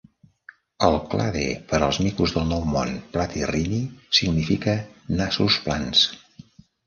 El 0.85 0.95
clade 1.09 1.43
per 1.73 1.79
als 1.87 1.99
micos 2.05 2.31
del 2.37 2.47
Nou 2.53 2.63
Món, 2.71 2.95
Platyrrhini, 3.17 3.81
significa 4.21 4.75
"nassos 5.21 5.59
plans". 5.67 6.05